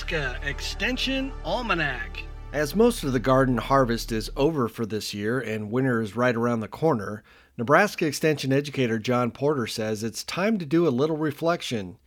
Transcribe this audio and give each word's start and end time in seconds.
Nebraska 0.00 0.48
Extension 0.48 1.30
Almanac. 1.44 2.24
As 2.54 2.74
most 2.74 3.04
of 3.04 3.12
the 3.12 3.20
garden 3.20 3.58
harvest 3.58 4.10
is 4.12 4.30
over 4.34 4.66
for 4.66 4.86
this 4.86 5.12
year 5.12 5.38
and 5.38 5.70
winter 5.70 6.00
is 6.00 6.16
right 6.16 6.34
around 6.34 6.60
the 6.60 6.68
corner, 6.68 7.22
Nebraska 7.58 8.06
Extension 8.06 8.50
educator 8.50 8.98
John 8.98 9.30
Porter 9.30 9.66
says 9.66 10.02
it's 10.02 10.24
time 10.24 10.58
to 10.58 10.64
do 10.64 10.88
a 10.88 10.88
little 10.88 11.18
reflection. 11.18 11.98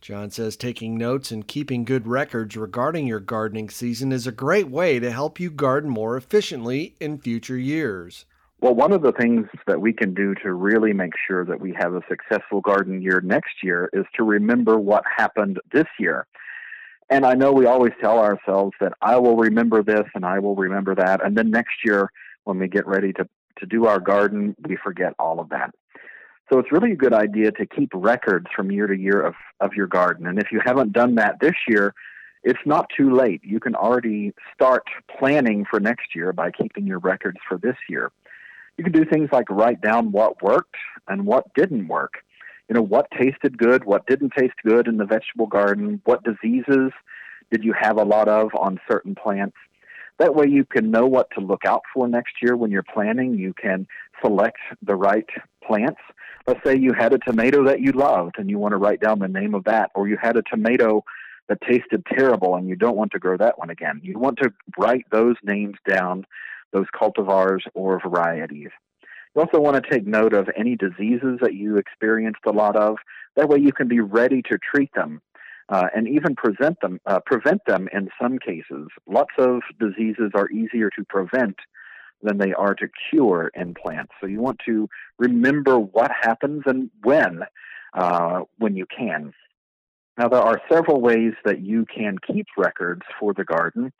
John 0.00 0.30
says 0.30 0.56
taking 0.56 0.96
notes 0.96 1.30
and 1.30 1.46
keeping 1.46 1.84
good 1.84 2.06
records 2.06 2.56
regarding 2.56 3.06
your 3.06 3.20
gardening 3.20 3.68
season 3.68 4.12
is 4.12 4.26
a 4.26 4.32
great 4.32 4.70
way 4.70 4.98
to 4.98 5.12
help 5.12 5.38
you 5.38 5.50
garden 5.50 5.90
more 5.90 6.16
efficiently 6.16 6.96
in 7.00 7.18
future 7.18 7.58
years. 7.58 8.24
Well, 8.62 8.74
one 8.74 8.92
of 8.92 9.02
the 9.02 9.12
things 9.12 9.46
that 9.66 9.82
we 9.82 9.92
can 9.92 10.14
do 10.14 10.34
to 10.42 10.54
really 10.54 10.94
make 10.94 11.12
sure 11.28 11.44
that 11.44 11.60
we 11.60 11.74
have 11.78 11.92
a 11.92 12.02
successful 12.08 12.62
garden 12.62 13.02
year 13.02 13.20
next 13.20 13.62
year 13.62 13.90
is 13.92 14.06
to 14.16 14.22
remember 14.22 14.78
what 14.78 15.04
happened 15.18 15.60
this 15.70 15.88
year. 15.98 16.26
And 17.12 17.26
I 17.26 17.34
know 17.34 17.52
we 17.52 17.66
always 17.66 17.92
tell 18.00 18.18
ourselves 18.18 18.72
that 18.80 18.94
I 19.02 19.18
will 19.18 19.36
remember 19.36 19.82
this 19.82 20.04
and 20.14 20.24
I 20.24 20.38
will 20.38 20.56
remember 20.56 20.94
that. 20.94 21.22
And 21.22 21.36
then 21.36 21.50
next 21.50 21.84
year, 21.84 22.10
when 22.44 22.58
we 22.58 22.68
get 22.68 22.86
ready 22.86 23.12
to, 23.12 23.28
to 23.58 23.66
do 23.66 23.84
our 23.84 24.00
garden, 24.00 24.56
we 24.66 24.78
forget 24.82 25.12
all 25.18 25.38
of 25.38 25.50
that. 25.50 25.74
So 26.50 26.58
it's 26.58 26.72
really 26.72 26.92
a 26.92 26.96
good 26.96 27.12
idea 27.12 27.52
to 27.52 27.66
keep 27.66 27.90
records 27.92 28.46
from 28.56 28.70
year 28.70 28.86
to 28.86 28.96
year 28.96 29.20
of, 29.20 29.34
of 29.60 29.74
your 29.74 29.88
garden. 29.88 30.26
And 30.26 30.38
if 30.38 30.50
you 30.50 30.62
haven't 30.64 30.94
done 30.94 31.16
that 31.16 31.38
this 31.38 31.52
year, 31.68 31.92
it's 32.44 32.64
not 32.64 32.88
too 32.96 33.14
late. 33.14 33.42
You 33.44 33.60
can 33.60 33.74
already 33.74 34.32
start 34.54 34.84
planning 35.18 35.66
for 35.70 35.80
next 35.80 36.14
year 36.14 36.32
by 36.32 36.50
keeping 36.50 36.86
your 36.86 36.98
records 36.98 37.40
for 37.46 37.58
this 37.58 37.76
year 37.90 38.10
you 38.76 38.84
can 38.84 38.92
do 38.92 39.04
things 39.04 39.28
like 39.32 39.48
write 39.50 39.80
down 39.80 40.12
what 40.12 40.42
worked 40.42 40.76
and 41.08 41.26
what 41.26 41.52
didn't 41.54 41.88
work. 41.88 42.24
You 42.72 42.78
know, 42.78 42.84
what 42.84 43.10
tasted 43.10 43.58
good, 43.58 43.84
what 43.84 44.06
didn't 44.06 44.32
taste 44.32 44.54
good 44.66 44.88
in 44.88 44.96
the 44.96 45.04
vegetable 45.04 45.46
garden, 45.46 46.00
what 46.06 46.24
diseases 46.24 46.90
did 47.50 47.64
you 47.64 47.74
have 47.78 47.98
a 47.98 48.02
lot 48.02 48.28
of 48.28 48.48
on 48.58 48.80
certain 48.90 49.14
plants. 49.14 49.58
That 50.18 50.34
way 50.34 50.46
you 50.48 50.64
can 50.64 50.90
know 50.90 51.06
what 51.06 51.28
to 51.32 51.44
look 51.44 51.66
out 51.66 51.82
for 51.92 52.08
next 52.08 52.36
year 52.40 52.56
when 52.56 52.70
you're 52.70 52.82
planning. 52.82 53.34
You 53.34 53.52
can 53.52 53.86
select 54.24 54.56
the 54.80 54.96
right 54.96 55.26
plants. 55.62 56.00
Let's 56.46 56.60
say 56.64 56.78
you 56.78 56.94
had 56.98 57.12
a 57.12 57.18
tomato 57.18 57.62
that 57.66 57.80
you 57.80 57.92
loved 57.92 58.36
and 58.38 58.48
you 58.48 58.58
want 58.58 58.72
to 58.72 58.78
write 58.78 59.02
down 59.02 59.18
the 59.18 59.28
name 59.28 59.54
of 59.54 59.64
that, 59.64 59.90
or 59.94 60.08
you 60.08 60.16
had 60.18 60.38
a 60.38 60.42
tomato 60.42 61.04
that 61.50 61.60
tasted 61.60 62.06
terrible 62.06 62.56
and 62.56 62.70
you 62.70 62.74
don't 62.74 62.96
want 62.96 63.12
to 63.12 63.18
grow 63.18 63.36
that 63.36 63.58
one 63.58 63.68
again. 63.68 64.00
You 64.02 64.18
want 64.18 64.38
to 64.38 64.50
write 64.78 65.04
those 65.12 65.36
names 65.42 65.76
down 65.86 66.24
those 66.72 66.86
cultivars 66.98 67.60
or 67.74 68.00
varieties. 68.00 68.70
You 69.34 69.42
also 69.42 69.60
want 69.60 69.82
to 69.82 69.90
take 69.90 70.06
note 70.06 70.34
of 70.34 70.48
any 70.56 70.76
diseases 70.76 71.38
that 71.40 71.54
you 71.54 71.78
experienced 71.78 72.40
a 72.46 72.52
lot 72.52 72.76
of. 72.76 72.96
That 73.36 73.48
way, 73.48 73.58
you 73.58 73.72
can 73.72 73.88
be 73.88 74.00
ready 74.00 74.42
to 74.42 74.58
treat 74.58 74.92
them 74.94 75.22
uh, 75.68 75.86
and 75.94 76.06
even 76.06 76.34
present 76.34 76.78
them, 76.82 77.00
uh, 77.06 77.20
prevent 77.24 77.62
them 77.66 77.88
in 77.92 78.10
some 78.20 78.38
cases. 78.38 78.88
Lots 79.06 79.32
of 79.38 79.62
diseases 79.80 80.32
are 80.34 80.50
easier 80.50 80.90
to 80.90 81.04
prevent 81.08 81.56
than 82.22 82.38
they 82.38 82.52
are 82.52 82.74
to 82.74 82.88
cure 83.10 83.50
in 83.54 83.74
plants. 83.74 84.12
So 84.20 84.26
you 84.26 84.40
want 84.40 84.60
to 84.66 84.88
remember 85.18 85.78
what 85.78 86.10
happens 86.20 86.62
and 86.66 86.90
when, 87.02 87.40
uh, 87.94 88.42
when 88.58 88.76
you 88.76 88.86
can. 88.86 89.32
Now, 90.18 90.28
there 90.28 90.40
are 90.40 90.60
several 90.70 91.00
ways 91.00 91.32
that 91.44 91.62
you 91.62 91.86
can 91.86 92.18
keep 92.18 92.46
records 92.56 93.02
for 93.18 93.32
the 93.32 93.44
garden. 93.44 93.92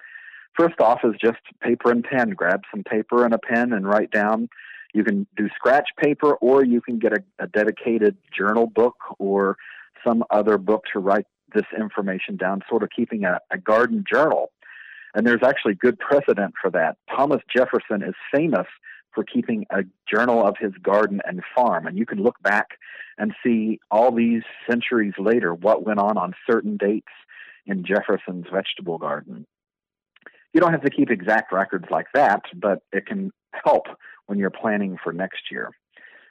First 0.56 0.80
off 0.80 1.00
is 1.04 1.14
just 1.20 1.38
paper 1.62 1.90
and 1.90 2.04
pen. 2.04 2.30
Grab 2.30 2.60
some 2.70 2.84
paper 2.84 3.24
and 3.24 3.32
a 3.32 3.38
pen 3.38 3.72
and 3.72 3.88
write 3.88 4.10
down. 4.10 4.48
You 4.92 5.04
can 5.04 5.26
do 5.36 5.48
scratch 5.54 5.88
paper, 5.98 6.34
or 6.34 6.64
you 6.64 6.80
can 6.80 6.98
get 6.98 7.12
a, 7.12 7.22
a 7.38 7.46
dedicated 7.46 8.16
journal 8.36 8.66
book 8.66 8.96
or 9.18 9.56
some 10.06 10.24
other 10.30 10.58
book 10.58 10.84
to 10.92 10.98
write 10.98 11.26
this 11.54 11.66
information 11.78 12.36
down, 12.36 12.62
sort 12.68 12.82
of 12.82 12.90
keeping 12.94 13.24
a, 13.24 13.38
a 13.50 13.58
garden 13.58 14.04
journal. 14.10 14.50
And 15.14 15.26
there's 15.26 15.42
actually 15.42 15.74
good 15.74 15.98
precedent 15.98 16.54
for 16.60 16.70
that. 16.70 16.96
Thomas 17.14 17.42
Jefferson 17.54 18.02
is 18.02 18.14
famous 18.34 18.66
for 19.14 19.24
keeping 19.24 19.66
a 19.70 19.82
journal 20.10 20.46
of 20.46 20.56
his 20.58 20.72
garden 20.82 21.20
and 21.26 21.42
farm. 21.54 21.86
And 21.86 21.98
you 21.98 22.06
can 22.06 22.22
look 22.22 22.40
back 22.42 22.78
and 23.18 23.34
see 23.44 23.78
all 23.90 24.10
these 24.10 24.42
centuries 24.68 25.12
later 25.18 25.54
what 25.54 25.84
went 25.84 25.98
on 25.98 26.16
on 26.16 26.34
certain 26.50 26.78
dates 26.78 27.12
in 27.66 27.84
Jefferson's 27.84 28.46
vegetable 28.50 28.96
garden 28.98 29.46
you 30.52 30.60
don't 30.60 30.72
have 30.72 30.82
to 30.82 30.90
keep 30.90 31.10
exact 31.10 31.52
records 31.52 31.86
like 31.90 32.06
that, 32.14 32.42
but 32.54 32.80
it 32.92 33.06
can 33.06 33.32
help 33.64 33.86
when 34.26 34.38
you're 34.38 34.50
planning 34.50 34.96
for 35.02 35.12
next 35.12 35.50
year. 35.50 35.70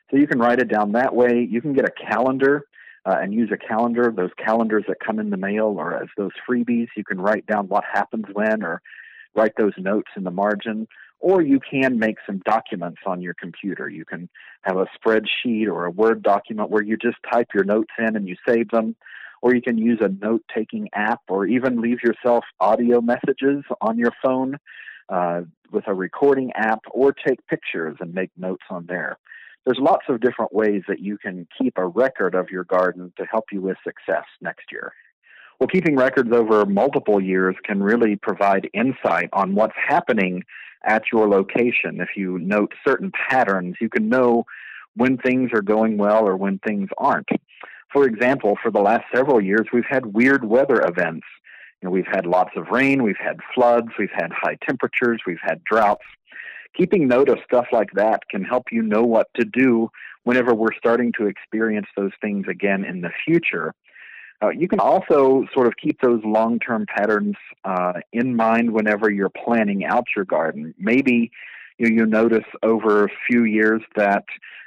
So 0.09 0.17
you 0.17 0.27
can 0.27 0.39
write 0.39 0.59
it 0.59 0.67
down 0.67 0.91
that 0.93 1.15
way. 1.15 1.47
You 1.49 1.61
can 1.61 1.73
get 1.73 1.85
a 1.85 1.91
calendar 1.91 2.65
uh, 3.05 3.17
and 3.21 3.33
use 3.33 3.51
a 3.51 3.57
calendar. 3.57 4.13
Those 4.15 4.31
calendars 4.43 4.83
that 4.87 4.97
come 4.99 5.19
in 5.19 5.29
the 5.29 5.37
mail 5.37 5.75
or 5.77 5.95
as 5.95 6.09
those 6.17 6.31
freebies, 6.47 6.87
you 6.95 7.03
can 7.03 7.19
write 7.19 7.45
down 7.45 7.67
what 7.67 7.83
happens 7.91 8.25
when 8.33 8.63
or 8.63 8.81
write 9.35 9.53
those 9.57 9.73
notes 9.77 10.11
in 10.15 10.23
the 10.23 10.31
margin. 10.31 10.87
Or 11.19 11.41
you 11.41 11.59
can 11.59 11.99
make 11.99 12.17
some 12.25 12.41
documents 12.45 13.01
on 13.05 13.21
your 13.21 13.35
computer. 13.35 13.87
You 13.87 14.05
can 14.05 14.27
have 14.63 14.77
a 14.77 14.87
spreadsheet 14.97 15.67
or 15.67 15.85
a 15.85 15.91
Word 15.91 16.23
document 16.23 16.71
where 16.71 16.83
you 16.83 16.97
just 16.97 17.17
type 17.31 17.49
your 17.53 17.63
notes 17.63 17.91
in 17.99 18.15
and 18.15 18.27
you 18.27 18.35
save 18.47 18.69
them 18.69 18.95
or 19.41 19.55
you 19.55 19.61
can 19.61 19.77
use 19.77 19.99
a 20.01 20.09
note 20.23 20.43
taking 20.53 20.87
app 20.93 21.21
or 21.27 21.45
even 21.45 21.81
leave 21.81 21.99
yourself 22.03 22.43
audio 22.59 23.01
messages 23.01 23.63
on 23.81 23.97
your 23.97 24.11
phone 24.23 24.57
uh, 25.09 25.41
with 25.71 25.87
a 25.87 25.93
recording 25.93 26.51
app 26.55 26.79
or 26.91 27.13
take 27.13 27.45
pictures 27.47 27.97
and 27.99 28.13
make 28.13 28.31
notes 28.37 28.63
on 28.69 28.85
there. 28.87 29.17
There's 29.65 29.79
lots 29.79 30.05
of 30.09 30.21
different 30.21 30.53
ways 30.53 30.83
that 30.87 30.99
you 30.99 31.17
can 31.17 31.47
keep 31.57 31.77
a 31.77 31.85
record 31.85 32.33
of 32.33 32.49
your 32.49 32.63
garden 32.63 33.13
to 33.17 33.25
help 33.25 33.45
you 33.51 33.61
with 33.61 33.77
success 33.83 34.25
next 34.41 34.71
year. 34.71 34.93
Well, 35.59 35.67
keeping 35.67 35.95
records 35.95 36.31
over 36.33 36.65
multiple 36.65 37.21
years 37.21 37.55
can 37.63 37.83
really 37.83 38.15
provide 38.15 38.69
insight 38.73 39.29
on 39.33 39.53
what's 39.53 39.75
happening 39.75 40.43
at 40.83 41.03
your 41.11 41.29
location. 41.29 42.01
If 42.01 42.09
you 42.15 42.39
note 42.39 42.73
certain 42.87 43.11
patterns, 43.29 43.75
you 43.79 43.87
can 43.87 44.09
know 44.09 44.45
when 44.95 45.17
things 45.17 45.51
are 45.53 45.61
going 45.61 45.97
well 45.97 46.27
or 46.27 46.35
when 46.35 46.57
things 46.59 46.89
aren't 46.97 47.27
for 47.91 48.05
example, 48.05 48.57
for 48.61 48.71
the 48.71 48.79
last 48.79 49.03
several 49.13 49.41
years, 49.41 49.67
we've 49.73 49.83
had 49.89 50.05
weird 50.07 50.45
weather 50.45 50.81
events. 50.81 51.25
You 51.81 51.87
know, 51.87 51.91
we've 51.91 52.07
had 52.07 52.25
lots 52.25 52.51
of 52.55 52.67
rain, 52.71 53.03
we've 53.03 53.15
had 53.17 53.39
floods, 53.53 53.89
we've 53.97 54.13
had 54.13 54.31
high 54.31 54.57
temperatures, 54.65 55.21
we've 55.25 55.41
had 55.41 55.63
droughts. 55.63 56.05
Keeping 56.77 57.07
note 57.07 57.27
of 57.27 57.39
stuff 57.43 57.65
like 57.71 57.91
that 57.95 58.21
can 58.29 58.43
help 58.43 58.65
you 58.71 58.81
know 58.81 59.03
what 59.03 59.27
to 59.35 59.45
do 59.45 59.89
whenever 60.23 60.53
we're 60.53 60.73
starting 60.77 61.11
to 61.17 61.25
experience 61.25 61.87
those 61.97 62.11
things 62.21 62.45
again 62.47 62.85
in 62.85 63.01
the 63.01 63.09
future. 63.25 63.73
Uh, 64.43 64.49
you 64.49 64.67
can 64.67 64.79
also 64.79 65.45
sort 65.53 65.67
of 65.67 65.73
keep 65.81 65.99
those 66.01 66.21
long 66.23 66.59
term 66.59 66.85
patterns 66.85 67.35
uh, 67.65 67.93
in 68.13 68.35
mind 68.35 68.71
whenever 68.71 69.09
you're 69.09 69.29
planning 69.29 69.85
out 69.85 70.05
your 70.15 70.25
garden. 70.25 70.73
Maybe 70.79 71.31
you, 71.77 71.89
you 71.89 72.05
notice 72.05 72.45
over 72.63 73.05
a 73.05 73.09
few 73.27 73.43
years 73.43 73.81
that 73.95 74.25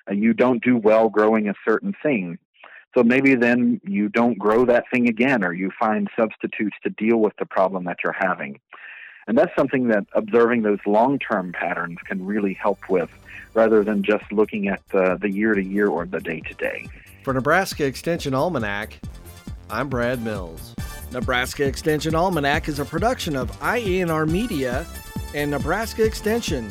uh, 0.08 0.14
you 0.14 0.32
don't 0.34 0.62
do 0.62 0.76
well 0.76 1.08
growing 1.08 1.48
a 1.48 1.54
certain 1.66 1.94
thing. 2.02 2.38
So 2.94 3.02
maybe 3.02 3.34
then 3.34 3.80
you 3.84 4.08
don't 4.08 4.38
grow 4.38 4.64
that 4.66 4.84
thing 4.90 5.08
again 5.08 5.44
or 5.44 5.52
you 5.52 5.70
find 5.78 6.08
substitutes 6.16 6.76
to 6.84 6.90
deal 6.90 7.18
with 7.18 7.36
the 7.38 7.46
problem 7.46 7.84
that 7.84 7.98
you're 8.04 8.16
having. 8.18 8.60
And 9.26 9.36
that's 9.36 9.54
something 9.56 9.88
that 9.88 10.06
observing 10.12 10.62
those 10.62 10.78
long 10.86 11.18
term 11.18 11.52
patterns 11.52 11.98
can 12.06 12.24
really 12.24 12.54
help 12.54 12.78
with 12.88 13.10
rather 13.54 13.82
than 13.82 14.02
just 14.02 14.30
looking 14.30 14.68
at 14.68 14.86
the, 14.88 15.18
the 15.20 15.30
year 15.30 15.54
to 15.54 15.64
year 15.64 15.88
or 15.88 16.06
the 16.06 16.20
day 16.20 16.40
to 16.40 16.54
day. 16.54 16.88
For 17.22 17.32
Nebraska 17.32 17.84
Extension 17.84 18.34
Almanac, 18.34 18.98
I'm 19.70 19.88
Brad 19.88 20.22
Mills. 20.22 20.74
Nebraska 21.10 21.64
Extension 21.64 22.14
Almanac 22.14 22.68
is 22.68 22.78
a 22.78 22.84
production 22.84 23.34
of 23.34 23.50
IANR 23.60 24.28
Media 24.28 24.84
and 25.34 25.50
Nebraska 25.50 26.04
Extension. 26.04 26.68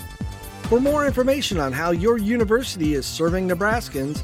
For 0.63 0.79
more 0.79 1.05
information 1.05 1.59
on 1.59 1.73
how 1.73 1.91
your 1.91 2.17
university 2.17 2.93
is 2.93 3.05
serving 3.05 3.49
Nebraskans, 3.49 4.23